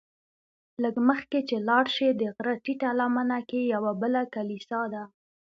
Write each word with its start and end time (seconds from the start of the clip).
لږ 0.83 0.95
مخکې 1.09 1.39
چې 1.49 1.55
لاړ 1.67 1.85
شې 1.95 2.07
د 2.19 2.21
غره 2.35 2.55
ټیټه 2.63 2.89
لمنه 2.99 3.39
کې 3.49 3.59
یوه 3.73 3.91
بله 4.01 4.21
کلیسا 4.33 4.81
ده. 4.93 5.03